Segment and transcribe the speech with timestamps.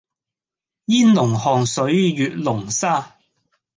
[0.85, 3.17] 煙籠寒水月籠沙